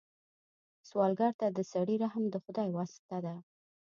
[0.89, 3.35] سوالګر ته د سړي رحم د خدای واسطه ده